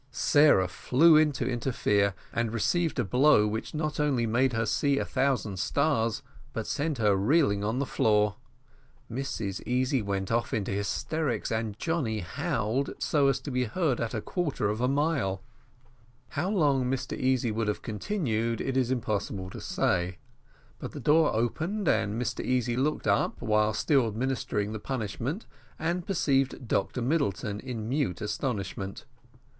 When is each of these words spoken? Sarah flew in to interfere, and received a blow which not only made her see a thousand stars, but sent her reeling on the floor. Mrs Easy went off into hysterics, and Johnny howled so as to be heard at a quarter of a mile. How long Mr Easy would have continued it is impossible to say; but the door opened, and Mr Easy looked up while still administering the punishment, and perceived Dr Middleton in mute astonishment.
Sarah 0.09 0.67
flew 0.67 1.15
in 1.15 1.31
to 1.33 1.47
interfere, 1.47 2.15
and 2.33 2.51
received 2.51 2.97
a 2.97 3.03
blow 3.03 3.45
which 3.45 3.75
not 3.75 3.99
only 3.99 4.25
made 4.25 4.51
her 4.53 4.65
see 4.65 4.97
a 4.97 5.05
thousand 5.05 5.59
stars, 5.59 6.23
but 6.53 6.65
sent 6.65 6.97
her 6.97 7.15
reeling 7.15 7.63
on 7.63 7.77
the 7.77 7.85
floor. 7.85 8.37
Mrs 9.11 9.61
Easy 9.67 10.01
went 10.01 10.31
off 10.31 10.55
into 10.55 10.71
hysterics, 10.71 11.51
and 11.51 11.77
Johnny 11.77 12.21
howled 12.21 12.95
so 12.97 13.27
as 13.27 13.39
to 13.41 13.51
be 13.51 13.65
heard 13.65 14.01
at 14.01 14.15
a 14.15 14.21
quarter 14.21 14.69
of 14.71 14.81
a 14.81 14.87
mile. 14.87 15.43
How 16.29 16.49
long 16.49 16.85
Mr 16.85 17.15
Easy 17.15 17.51
would 17.51 17.67
have 17.67 17.83
continued 17.83 18.59
it 18.59 18.75
is 18.75 18.89
impossible 18.89 19.51
to 19.51 19.61
say; 19.61 20.17
but 20.79 20.93
the 20.93 20.99
door 20.99 21.31
opened, 21.35 21.87
and 21.87 22.19
Mr 22.19 22.43
Easy 22.43 22.75
looked 22.75 23.05
up 23.05 23.39
while 23.39 23.71
still 23.71 24.07
administering 24.07 24.71
the 24.71 24.79
punishment, 24.79 25.45
and 25.77 26.07
perceived 26.07 26.67
Dr 26.67 27.03
Middleton 27.03 27.59
in 27.59 27.87
mute 27.87 28.19
astonishment. 28.19 29.05